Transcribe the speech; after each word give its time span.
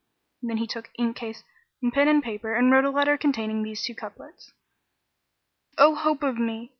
Then 0.41 0.57
he 0.57 0.65
took 0.65 0.89
ink 0.97 1.15
case 1.17 1.43
and 1.79 1.93
pen 1.93 2.07
and 2.07 2.23
paper 2.23 2.55
and 2.55 2.71
wrote 2.71 2.85
a 2.85 2.89
letter 2.89 3.19
containing 3.19 3.61
these 3.61 3.83
two 3.83 3.93
couplets, 3.93 4.51
"O 5.77 5.93
hope 5.93 6.23
of 6.23 6.39
me! 6.39 6.69